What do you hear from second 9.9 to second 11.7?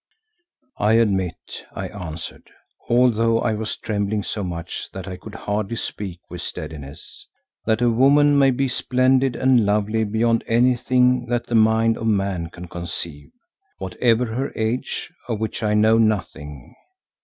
beyond anything that the